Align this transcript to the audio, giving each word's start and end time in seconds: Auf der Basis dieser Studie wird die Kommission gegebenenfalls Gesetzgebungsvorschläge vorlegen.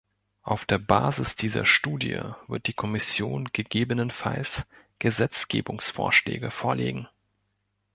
Auf 0.41 0.65
der 0.65 0.79
Basis 0.79 1.35
dieser 1.35 1.63
Studie 1.63 2.21
wird 2.47 2.65
die 2.65 2.73
Kommission 2.73 3.49
gegebenenfalls 3.53 4.65
Gesetzgebungsvorschläge 4.97 6.49
vorlegen. 6.49 7.07